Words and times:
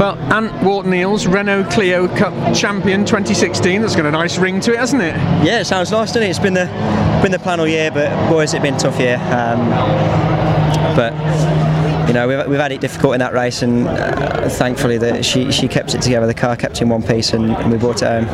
Well, 0.00 0.16
Ant 0.32 0.50
Whorton-Eales, 0.62 1.30
Renault 1.30 1.64
Clio 1.64 2.08
Cup 2.16 2.54
champion 2.54 3.04
2016. 3.04 3.82
That's 3.82 3.94
got 3.94 4.06
a 4.06 4.10
nice 4.10 4.38
ring 4.38 4.58
to 4.60 4.72
it, 4.72 4.78
hasn't 4.78 5.02
it? 5.02 5.14
Yeah, 5.44 5.60
it 5.60 5.66
sounds 5.66 5.90
nice, 5.90 6.08
doesn't 6.08 6.22
it? 6.22 6.30
It's 6.30 6.38
been 6.38 6.54
the 6.54 6.64
been 7.22 7.32
the 7.32 7.38
plan 7.38 7.60
all 7.60 7.68
year, 7.68 7.90
but 7.90 8.08
boy, 8.30 8.40
has 8.40 8.54
it 8.54 8.62
been 8.62 8.78
tough 8.78 8.98
year. 8.98 9.16
Um, 9.16 9.68
but 10.96 11.12
you 12.10 12.14
know, 12.14 12.26
we've, 12.26 12.44
we've 12.48 12.58
had 12.58 12.72
it 12.72 12.80
difficult 12.80 13.14
in 13.14 13.20
that 13.20 13.32
race, 13.32 13.62
and 13.62 13.86
uh, 13.86 14.48
thankfully 14.48 14.98
that 14.98 15.24
she, 15.24 15.52
she 15.52 15.68
kept 15.68 15.94
it 15.94 16.02
together. 16.02 16.26
The 16.26 16.34
car 16.34 16.56
kept 16.56 16.82
in 16.82 16.88
one 16.88 17.04
piece, 17.04 17.32
and, 17.32 17.52
and 17.52 17.70
we 17.70 17.78
brought 17.78 18.02
it 18.02 18.08
home. 18.08 18.24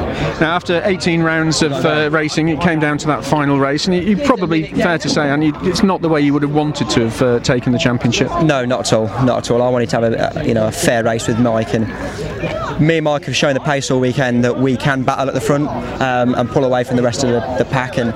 Now, 0.40 0.56
after 0.56 0.80
18 0.82 1.22
rounds 1.22 1.60
of 1.60 1.72
uh, 1.84 2.08
racing, 2.10 2.48
it 2.48 2.58
came 2.62 2.80
down 2.80 2.96
to 2.96 3.06
that 3.08 3.22
final 3.22 3.60
race, 3.60 3.86
and 3.86 3.94
you, 3.94 4.00
you 4.00 4.16
probably 4.16 4.72
fair 4.72 4.96
to 4.96 5.10
say, 5.10 5.28
and 5.28 5.44
you, 5.44 5.52
it's 5.56 5.82
not 5.82 6.00
the 6.00 6.08
way 6.08 6.22
you 6.22 6.32
would 6.32 6.40
have 6.40 6.54
wanted 6.54 6.88
to 6.88 7.00
have 7.00 7.20
uh, 7.20 7.38
taken 7.40 7.70
the 7.70 7.78
championship. 7.78 8.30
No, 8.42 8.64
not 8.64 8.80
at 8.80 8.92
all, 8.94 9.08
not 9.26 9.44
at 9.44 9.50
all. 9.50 9.60
I 9.60 9.68
wanted 9.68 9.90
to 9.90 10.00
have 10.00 10.10
a, 10.10 10.40
a 10.40 10.44
you 10.46 10.54
know 10.54 10.68
a 10.68 10.72
fair 10.72 11.04
race 11.04 11.28
with 11.28 11.38
Mike, 11.38 11.74
and 11.74 11.86
me 12.80 12.96
and 12.96 13.04
Mike 13.04 13.26
have 13.26 13.36
shown 13.36 13.52
the 13.52 13.60
pace 13.60 13.90
all 13.90 14.00
weekend 14.00 14.42
that 14.42 14.58
we 14.58 14.78
can 14.78 15.02
battle 15.02 15.28
at 15.28 15.34
the 15.34 15.40
front 15.42 15.68
um, 16.00 16.34
and 16.34 16.48
pull 16.48 16.64
away 16.64 16.82
from 16.82 16.96
the 16.96 17.02
rest 17.02 17.24
of 17.24 17.28
the, 17.28 17.40
the 17.58 17.66
pack 17.66 17.98
and 17.98 18.14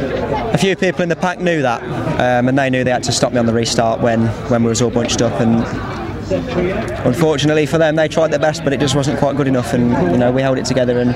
a 0.00 0.58
few 0.58 0.76
people 0.76 1.02
in 1.02 1.08
the 1.08 1.16
pack 1.16 1.40
knew 1.40 1.62
that, 1.62 1.82
um, 2.20 2.48
and 2.48 2.58
they 2.58 2.70
knew 2.70 2.84
they 2.84 2.90
had 2.90 3.02
to 3.04 3.12
stop 3.12 3.32
me 3.32 3.38
on 3.38 3.46
the 3.46 3.52
restart 3.52 4.00
when 4.00 4.26
when 4.48 4.62
we 4.62 4.68
was 4.68 4.82
all 4.82 4.90
bunched 4.90 5.22
up. 5.22 5.40
And 5.40 5.97
unfortunately 6.30 7.66
for 7.66 7.78
them, 7.78 7.96
they 7.96 8.08
tried 8.08 8.30
their 8.30 8.38
best, 8.38 8.64
but 8.64 8.72
it 8.72 8.80
just 8.80 8.94
wasn't 8.94 9.18
quite 9.18 9.36
good 9.36 9.48
enough. 9.48 9.72
And 9.72 9.90
you 10.12 10.18
know, 10.18 10.32
we 10.32 10.42
held 10.42 10.58
it 10.58 10.64
together, 10.64 10.98
and 10.98 11.10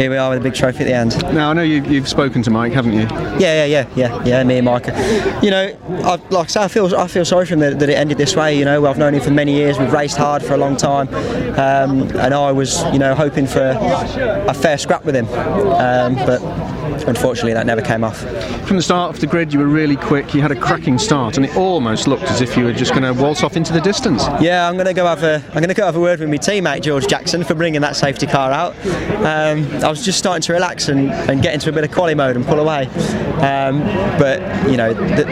here 0.00 0.10
we 0.10 0.16
are 0.16 0.30
with 0.30 0.38
a 0.38 0.42
big 0.42 0.54
trophy 0.54 0.80
at 0.80 0.86
the 0.86 0.94
end. 0.94 1.22
Now, 1.34 1.50
I 1.50 1.52
know 1.52 1.62
you, 1.62 1.82
you've 1.84 2.08
spoken 2.08 2.42
to 2.42 2.50
Mike, 2.50 2.72
haven't 2.72 2.92
you? 2.92 3.02
Yeah, 3.38 3.64
yeah, 3.64 3.64
yeah, 3.64 3.88
yeah, 3.96 4.24
yeah. 4.24 4.44
Me 4.44 4.58
and 4.58 4.64
Mike. 4.64 4.86
You 5.42 5.50
know, 5.50 5.76
I, 6.04 6.16
like 6.30 6.46
I 6.46 6.46
say, 6.46 6.62
I 6.62 6.68
feel 6.68 6.94
I 6.96 7.06
feel 7.06 7.24
sorry 7.24 7.46
for 7.46 7.54
him 7.54 7.60
that, 7.60 7.78
that 7.78 7.88
it 7.88 7.94
ended 7.94 8.18
this 8.18 8.36
way. 8.36 8.58
You 8.58 8.64
know, 8.64 8.86
I've 8.86 8.98
known 8.98 9.14
him 9.14 9.22
for 9.22 9.30
many 9.30 9.54
years. 9.54 9.78
We've 9.78 9.92
raced 9.92 10.16
hard 10.16 10.42
for 10.42 10.54
a 10.54 10.58
long 10.58 10.76
time, 10.76 11.08
um, 11.58 12.02
and 12.16 12.34
I 12.34 12.52
was, 12.52 12.82
you 12.92 12.98
know, 12.98 13.14
hoping 13.14 13.46
for 13.46 13.60
a, 13.60 14.46
a 14.48 14.54
fair 14.54 14.78
scrap 14.78 15.04
with 15.04 15.14
him, 15.14 15.26
um, 15.28 16.14
but 16.26 16.40
unfortunately 17.06 17.52
that 17.52 17.66
never 17.66 17.82
came 17.82 18.04
off. 18.04 18.24
From 18.70 18.76
the 18.76 18.84
start 18.84 19.12
of 19.12 19.20
the 19.20 19.26
grid, 19.26 19.52
you 19.52 19.58
were 19.58 19.66
really 19.66 19.96
quick. 19.96 20.32
You 20.32 20.42
had 20.42 20.52
a 20.52 20.54
cracking 20.54 20.96
start, 20.96 21.36
and 21.36 21.44
it 21.44 21.56
almost 21.56 22.06
looked 22.06 22.22
as 22.22 22.40
if 22.40 22.56
you 22.56 22.62
were 22.62 22.72
just 22.72 22.92
going 22.92 23.02
to 23.02 23.12
waltz 23.12 23.42
off 23.42 23.56
into 23.56 23.72
the 23.72 23.80
distance. 23.80 24.22
Yeah, 24.40 24.68
I'm 24.68 24.74
going 24.74 24.86
to 24.86 24.94
go 24.94 25.06
have 25.06 25.24
a 25.24 25.42
I'm 25.48 25.54
going 25.54 25.66
to 25.70 25.74
go 25.74 25.86
have 25.86 25.96
a 25.96 26.00
word 26.00 26.20
with 26.20 26.28
my 26.28 26.36
teammate 26.36 26.82
George 26.82 27.08
Jackson 27.08 27.42
for 27.42 27.56
bringing 27.56 27.80
that 27.80 27.96
safety 27.96 28.28
car 28.28 28.52
out. 28.52 28.76
Um, 29.26 29.66
I 29.82 29.88
was 29.88 30.04
just 30.04 30.20
starting 30.20 30.42
to 30.42 30.52
relax 30.52 30.88
and, 30.88 31.10
and 31.10 31.42
get 31.42 31.52
into 31.52 31.68
a 31.68 31.72
bit 31.72 31.82
of 31.82 31.90
quali 31.90 32.14
mode 32.14 32.36
and 32.36 32.46
pull 32.46 32.60
away. 32.60 32.86
Um, 33.40 33.80
but 34.20 34.38
you 34.70 34.76
know, 34.76 34.94
the, 34.94 35.26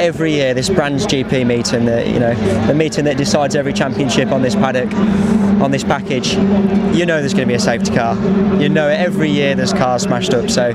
every 0.00 0.32
year 0.32 0.52
this 0.52 0.68
Brands 0.68 1.06
GP 1.06 1.46
meeting, 1.46 1.84
the, 1.84 2.04
you 2.10 2.18
know, 2.18 2.34
the 2.66 2.74
meeting 2.74 3.04
that 3.04 3.16
decides 3.16 3.54
every 3.54 3.72
championship 3.72 4.32
on 4.32 4.42
this 4.42 4.56
paddock, 4.56 4.92
on 5.62 5.70
this 5.70 5.84
package, 5.84 6.32
you 6.96 7.06
know 7.06 7.20
there's 7.20 7.34
going 7.34 7.46
to 7.46 7.52
be 7.52 7.54
a 7.54 7.60
safety 7.60 7.94
car. 7.94 8.16
You 8.60 8.68
know 8.68 8.88
every 8.88 9.30
year 9.30 9.54
there's 9.54 9.72
cars 9.72 10.02
smashed 10.02 10.34
up. 10.34 10.50
So 10.50 10.70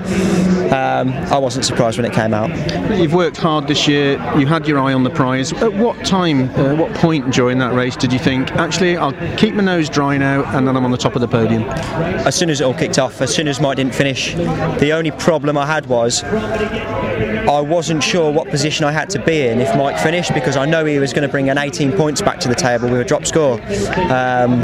um, 0.71 1.09
I 1.11 1.37
wasn't 1.37 1.65
surprised 1.65 1.97
when 1.97 2.04
it 2.05 2.13
came 2.13 2.33
out. 2.33 2.49
You've 2.97 3.13
worked 3.13 3.37
hard 3.37 3.67
this 3.67 3.87
year. 3.87 4.13
You 4.37 4.45
had 4.45 4.67
your 4.67 4.79
eye 4.79 4.93
on 4.93 5.03
the 5.03 5.09
prize. 5.09 5.51
At 5.53 5.73
what 5.73 6.05
time, 6.05 6.49
uh, 6.51 6.75
what 6.75 6.93
point 6.93 7.33
during 7.33 7.57
that 7.59 7.73
race 7.73 7.95
did 7.95 8.13
you 8.13 8.19
think, 8.19 8.51
actually, 8.53 8.97
I'll 8.97 9.13
keep 9.37 9.53
my 9.53 9.63
nose 9.63 9.89
dry 9.89 10.17
now, 10.17 10.43
and 10.55 10.67
then 10.67 10.77
I'm 10.77 10.85
on 10.85 10.91
the 10.91 10.97
top 10.97 11.15
of 11.15 11.21
the 11.21 11.27
podium? 11.27 11.63
As 11.63 12.35
soon 12.35 12.49
as 12.49 12.61
it 12.61 12.63
all 12.63 12.73
kicked 12.73 12.99
off, 12.99 13.21
as 13.21 13.33
soon 13.33 13.47
as 13.47 13.59
Mike 13.59 13.77
didn't 13.77 13.95
finish, 13.95 14.33
the 14.35 14.91
only 14.93 15.11
problem 15.11 15.57
I 15.57 15.65
had 15.65 15.85
was 15.87 16.23
I 17.47 17.61
wasn't 17.61 18.03
sure 18.03 18.31
what 18.31 18.49
position 18.49 18.85
I 18.85 18.91
had 18.91 19.09
to 19.11 19.19
be 19.19 19.47
in 19.47 19.59
if 19.61 19.75
Mike 19.75 19.99
finished 19.99 20.33
because 20.33 20.57
I 20.57 20.65
know 20.65 20.83
he 20.85 20.99
was 20.99 21.13
going 21.13 21.27
to 21.27 21.31
bring 21.31 21.49
an 21.49 21.57
18 21.57 21.91
points 21.93 22.21
back 22.21 22.39
to 22.41 22.47
the 22.47 22.55
table 22.55 22.89
with 22.89 22.99
a 22.99 23.05
drop 23.05 23.25
score. 23.25 23.61
Um, 24.11 24.61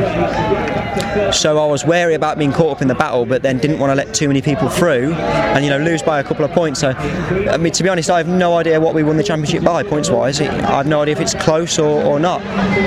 so 1.31 1.57
I 1.57 1.65
was 1.65 1.85
wary 1.85 2.15
about 2.15 2.37
being 2.37 2.51
caught 2.51 2.77
up 2.77 2.81
in 2.81 2.87
the 2.87 2.95
battle, 2.95 3.25
but 3.25 3.43
then 3.43 3.57
didn't 3.59 3.79
want 3.79 3.91
to 3.91 3.95
let 3.95 4.13
too 4.13 4.27
many 4.27 4.41
people 4.41 4.69
through 4.69 5.13
and 5.13 5.63
you 5.63 5.69
know 5.69 5.77
lose 5.77 6.01
by 6.01 6.19
a 6.19 6.23
couple 6.23 6.43
of 6.43 6.51
points. 6.51 6.79
So 6.79 6.89
I 6.91 7.57
mean, 7.57 7.73
to 7.73 7.83
be 7.83 7.89
honest, 7.89 8.09
I 8.09 8.17
have 8.17 8.27
no 8.27 8.57
idea 8.57 8.79
what 8.79 8.93
we 8.93 9.03
won 9.03 9.17
the 9.17 9.23
championship 9.23 9.63
by 9.63 9.83
points 9.83 10.09
wise. 10.09 10.41
I 10.41 10.45
have 10.45 10.87
no 10.87 11.01
idea 11.01 11.13
if 11.15 11.21
it's 11.21 11.33
close 11.35 11.77
or, 11.77 12.03
or 12.03 12.19
not. 12.19 12.41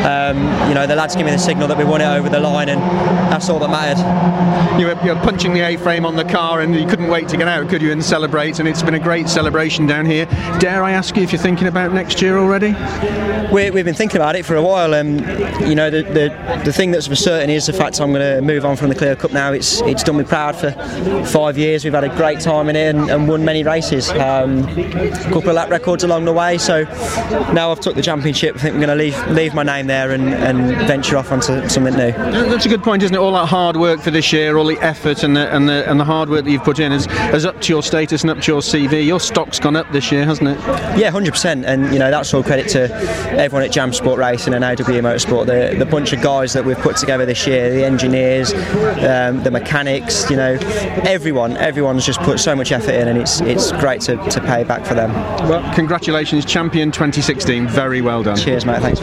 Um, 0.04 0.38
you 0.69 0.75
know, 0.75 0.87
the 0.87 0.97
lads 0.97 1.15
give 1.15 1.27
me 1.27 1.33
the 1.33 1.38
signal 1.38 1.69
that 1.69 1.78
we 1.78 1.84
won 1.84 2.00
it 2.00 2.06
over 2.06 2.28
the 2.28 2.41
line, 2.41 2.69
and 2.69 2.81
that's 3.33 3.49
all 3.49 3.59
that 3.60 3.71
mattered. 3.71 4.81
You 4.81 4.87
were, 4.87 5.04
you 5.04 5.15
were 5.15 5.21
punching 5.21 5.54
the 5.54 5.60
A-frame 5.60 6.04
on 6.04 6.16
the 6.16 6.25
car, 6.25 6.60
and 6.60 6.75
you 6.75 6.87
couldn't 6.87 7.09
wait 7.09 7.28
to 7.28 7.37
get 7.37 7.49
out, 7.49 7.69
could 7.69 7.83
you, 7.83 7.93
and 7.93 8.04
celebrate? 8.04 8.59
And 8.59 8.69
it's 8.69 8.83
been 8.83 8.94
a 8.94 9.00
great 9.00 9.28
celebration 9.28 9.84
down 9.87 10.06
here. 10.06 10.27
Dare 10.59 10.83
I 10.83 10.93
ask 10.93 11.17
you 11.17 11.22
if 11.22 11.33
you're 11.33 11.41
thinking 11.41 11.69
about 11.69 11.93
next 11.93 12.21
year 12.22 12.39
already? 12.39 12.75
We, 13.53 13.65
have 13.65 13.84
been 13.84 13.95
thinking 13.95 14.17
about 14.17 14.37
it 14.37 14.45
for 14.45 14.56
a 14.56 14.62
while. 14.62 14.95
Um, 14.95 15.19
you 15.61 15.75
know, 15.75 15.91
the, 15.91 16.03
the, 16.03 16.62
the 16.65 16.72
thing 16.72 16.91
that's 16.91 17.06
for 17.06 17.15
certain 17.15 17.50
is 17.50 17.67
the 17.67 17.72
fact 17.72 18.00
I'm 18.00 18.12
going 18.12 18.37
to 18.37 18.43
move 18.43 18.65
on 18.65 18.77
from 18.77 18.89
the 18.89 18.95
Clio 18.95 19.15
Cup 19.15 19.33
now. 19.33 19.53
It's 19.53 19.81
it's 19.83 20.03
done 20.03 20.17
me 20.17 20.25
proud 20.25 20.56
for 20.56 20.72
five 21.27 21.56
years. 21.56 21.84
We've 21.84 21.93
had 21.93 22.05
a 22.05 22.17
great 22.17 22.41
time 22.41 22.69
in 22.69 22.77
it 22.77 22.95
and, 22.95 23.11
and 23.11 23.28
won 23.28 23.45
many 23.45 23.62
races. 23.62 24.11
Um, 24.11 24.65
a 24.69 25.11
couple 25.33 25.50
of 25.50 25.56
lap 25.56 25.71
records 25.71 26.05
along 26.05 26.25
the 26.25 26.33
way. 26.33 26.59
So 26.59 26.83
now 27.53 27.71
I've 27.71 27.81
took 27.81 27.95
the 27.95 28.03
championship. 28.03 28.56
I 28.56 28.59
think 28.59 28.75
I'm 28.75 28.81
going 28.81 28.97
to 28.97 29.03
leave 29.03 29.27
leave 29.28 29.55
my 29.55 29.62
name 29.62 29.87
there 29.87 30.11
and, 30.12 30.28
and 30.28 30.77
venture 30.89 31.16
off 31.16 31.31
onto 31.31 31.69
something 31.69 31.95
new. 31.95 32.12
That's 32.12 32.66
a 32.66 32.69
good 32.69 32.83
point, 32.83 33.03
isn't 33.03 33.15
it? 33.15 33.19
All 33.19 33.33
that 33.33 33.47
hard 33.47 33.77
work 33.77 34.01
for 34.01 34.11
this 34.11 34.33
year, 34.33 34.56
all 34.56 34.66
the 34.66 34.78
effort 34.78 35.22
and 35.22 35.37
the 35.37 35.55
and 35.55 35.69
the, 35.69 35.89
and 35.89 36.01
the 36.01 36.05
hard 36.05 36.28
work 36.28 36.45
that 36.45 36.51
you've 36.51 36.65
put 36.65 36.78
in 36.78 36.93
has, 36.93 37.06
has 37.06 37.47
up 37.47 37.61
to 37.62 37.72
your 37.72 37.83
status 37.83 38.22
and 38.22 38.31
up 38.31 38.41
to 38.41 38.53
your 38.53 38.61
CV. 38.61 39.05
Your 39.05 39.21
stock's 39.21 39.61
gone 39.75 39.85
up 39.85 39.93
this 39.93 40.12
year, 40.12 40.25
hasn't 40.25 40.49
it? 40.49 40.59
Yeah, 40.99 41.11
100%. 41.11 41.65
And 41.65 41.93
you 41.93 41.99
know 41.99 42.11
that's 42.11 42.33
all 42.33 42.43
credit 42.43 42.69
to 42.71 42.93
everyone 43.39 43.62
at 43.62 43.73
Jam 43.73 43.93
Sport 43.93 44.19
Racing 44.19 44.55
and 44.55 44.65
AW 44.65 44.75
Motorsport. 44.75 45.47
The, 45.47 45.77
the 45.79 45.87
bunch 45.87 46.12
of 46.12 46.23
guys 46.23 46.53
that 46.53 46.65
we've 46.65 46.79
put 46.79 46.97
together 46.97 47.27
this 47.27 47.47
year, 47.47 47.71
the 47.71 47.84
engineers, 47.84 48.53
um, 48.53 49.43
the 49.43 49.51
mechanics, 49.51 50.31
you 50.31 50.37
know, 50.37 50.57
everyone, 51.05 51.57
everyone's 51.57 52.07
just 52.07 52.21
put 52.21 52.39
so 52.41 52.55
much 52.55 52.73
effort 52.73 52.95
in, 52.95 53.09
and 53.09 53.19
it's 53.19 53.41
it's 53.41 53.73
great 53.73 54.01
to, 54.03 54.17
to 54.31 54.41
pay 54.41 54.65
back 54.65 54.84
for 54.87 54.95
them. 54.95 55.13
Well, 55.49 55.75
congratulations, 55.75 56.45
champion 56.45 56.91
2016. 56.91 57.69
Very 57.69 58.01
well 58.01 58.23
done. 58.23 58.37
Cheers, 58.37 58.65
mate. 58.65 58.81
Thanks. 58.81 58.93